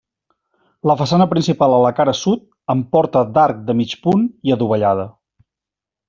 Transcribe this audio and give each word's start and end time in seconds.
La 0.91 0.95
façana 1.01 1.27
principal 1.33 1.75
a 1.75 1.81
la 1.83 1.91
cara 1.99 2.15
sud, 2.21 2.41
amb 2.75 2.87
porta 2.97 3.21
d'arc 3.35 3.61
de 3.67 3.75
mig 3.83 3.93
punt 4.07 4.25
i 4.51 4.55
adovellada. 4.57 5.05